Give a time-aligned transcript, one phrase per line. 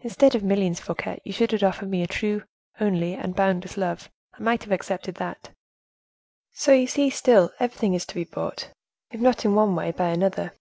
[0.00, 2.44] "Instead of millions, Fouquet, you should have offered me a true,
[2.78, 5.48] only and boundless love: I might have accepted that.
[6.52, 8.70] So you see, still, everything is to be bought,
[9.12, 10.52] if not in one way, by another."